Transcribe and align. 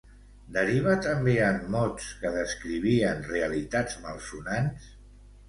Deriva 0.53 0.95
també 1.07 1.35
en 1.47 1.59
mots 1.75 2.07
que 2.23 2.31
descrivien 2.39 3.23
realitats 3.35 4.01
malsonants? 4.09 4.91